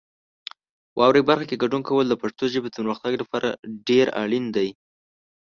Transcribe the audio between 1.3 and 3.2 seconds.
کې ګډون کول د پښتو ژبې د پرمختګ